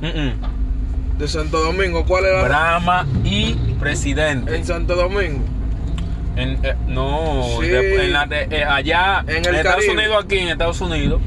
De 0.00 1.28
Santo 1.28 1.58
Domingo, 1.60 2.04
¿cuál 2.04 2.26
es 2.26 2.32
la 2.32 2.42
Brahma 2.44 3.06
y 3.24 3.54
presidente. 3.80 4.54
En 4.54 4.64
Santo 4.64 4.94
Domingo. 4.94 5.42
En, 6.36 6.58
eh, 6.62 6.74
no, 6.86 7.44
Sí. 7.60 7.68
de- 7.68 8.04
en 8.04 8.12
la 8.12 8.26
de- 8.26 8.46
eh, 8.50 8.64
allá 8.64 9.20
En 9.26 9.36
en, 9.36 9.46
el 9.46 9.54
Estados. 9.54 9.88
Unidos, 9.88 10.16
aquí 10.24 10.36
en 10.38 10.48
Estados 10.48 10.80
Unidos, 10.82 11.22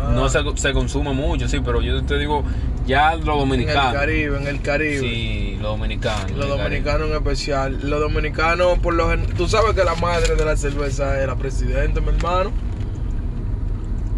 Ah. 0.00 0.12
no 0.14 0.28
se, 0.30 0.38
se 0.54 0.72
consume 0.72 1.12
mucho, 1.12 1.46
sí, 1.48 1.60
pero 1.62 1.82
yo 1.82 2.02
te 2.04 2.16
digo, 2.18 2.42
ya 2.86 3.10
los 3.16 3.20
En 3.26 3.28
el 3.32 3.38
dominicanos. 3.40 3.92
Caribe, 3.92 4.38
en 4.38 4.46
el 4.46 4.62
Caribe. 4.62 5.00
Sí, 5.00 5.58
los 5.60 5.72
dominicanos. 5.78 6.30
Los 6.30 6.48
dominicanos 6.48 7.10
en 7.10 7.16
especial. 7.16 7.78
Los 7.82 8.00
dominicanos, 8.00 8.78
por 8.78 8.94
lo 8.94 9.10
gen- 9.10 9.26
Tú 9.36 9.46
sabes 9.46 9.74
que 9.74 9.84
la 9.84 9.94
madre 9.96 10.34
de 10.34 10.44
la 10.46 10.56
cerveza 10.56 11.20
era 11.22 11.36
presidente, 11.36 12.00
mi 12.00 12.08
hermano. 12.08 12.50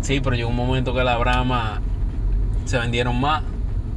Sí, 0.03 0.21
pero 0.21 0.37
llegó 0.37 0.49
un 0.51 0.57
momento 0.57 0.95
que 0.95 1.03
la 1.03 1.17
Brahma 1.19 1.81
se 2.67 2.79
vendieron 2.79 3.21
más. 3.21 3.43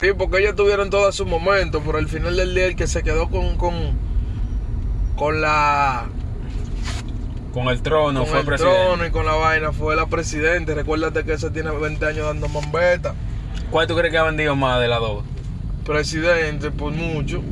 Sí, 0.00 0.08
porque 0.16 0.38
ellos 0.38 0.54
tuvieron 0.54 0.90
todo 0.90 1.10
su 1.10 1.26
momento, 1.26 1.82
pero 1.84 1.98
al 1.98 2.06
final 2.08 2.36
del 2.36 2.54
día 2.54 2.66
el 2.66 2.76
que 2.76 2.86
se 2.86 3.02
quedó 3.02 3.28
con, 3.28 3.56
con, 3.56 3.74
con 5.16 5.40
la 5.40 6.06
Con 7.52 7.66
el 7.66 7.82
trono 7.82 8.20
con 8.20 8.28
fue 8.28 8.38
el 8.40 8.46
presidente. 8.46 8.76
trono 8.84 9.06
y 9.06 9.10
con 9.10 9.26
la 9.26 9.34
vaina 9.34 9.72
fue 9.72 9.96
la 9.96 10.06
presidente. 10.06 10.72
Recuérdate 10.76 11.24
que 11.24 11.32
ese 11.32 11.50
tiene 11.50 11.72
20 11.72 12.06
años 12.06 12.26
dando 12.26 12.48
mambeta. 12.48 13.14
¿Cuál 13.72 13.88
tú 13.88 13.96
crees 13.96 14.12
que 14.12 14.18
ha 14.18 14.22
vendido 14.22 14.54
más 14.54 14.80
de 14.80 14.86
las 14.86 15.00
dos? 15.00 15.24
Presidente, 15.84 16.70
por 16.70 16.92
mucho. 16.92 17.42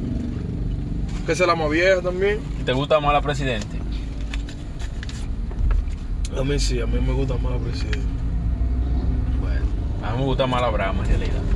Que 1.26 1.32
es 1.32 1.40
la 1.40 1.56
más 1.56 1.68
vieja 1.68 2.00
también. 2.00 2.38
¿Te 2.64 2.72
gusta 2.72 3.00
más 3.00 3.12
la 3.12 3.22
presidente? 3.22 3.76
A 6.38 6.44
mí 6.44 6.60
sí, 6.60 6.80
a 6.80 6.86
mí 6.86 7.00
me 7.00 7.12
gusta 7.12 7.34
más 7.38 7.50
la 7.54 7.58
presidente. 7.58 8.06
Bueno, 9.40 9.66
a 10.04 10.12
mí 10.12 10.18
me 10.18 10.24
gusta 10.24 10.46
más 10.46 10.62
la 10.62 10.68
Brahma 10.70 11.02
en 11.02 11.08
realidad. 11.08 11.55